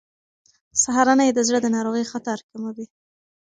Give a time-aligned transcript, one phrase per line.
[0.83, 2.85] سهارنۍ د زړه د ناروغۍ خطر کموي.